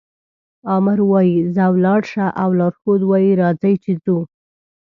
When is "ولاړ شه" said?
1.75-2.25